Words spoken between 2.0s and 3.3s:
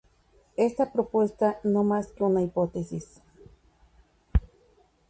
que una hipótesis.